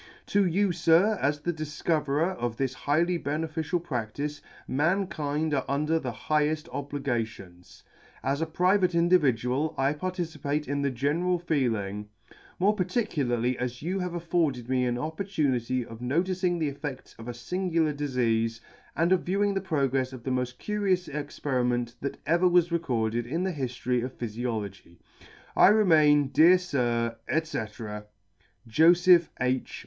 [0.33, 6.11] "To you, Sir, as the difcoverer of this highly beneficial practice, mankind are under the
[6.11, 7.83] higheft obligations.
[8.23, 12.09] As a private C '59] private individual, I participate in the general feeling;
[12.57, 17.31] more particularly as you have afforded me an opportunity of noticing the effe'dts of a
[17.31, 18.59] fingular difeafe,
[18.95, 23.43] and of viewing the progrefs of the mofl; curious experiment that ever was recorded in
[23.43, 24.97] the Hiftory of Phyfiology."
[25.55, 27.59] I remain, Dear Sir, &c."
[28.65, 29.77] Joseph H.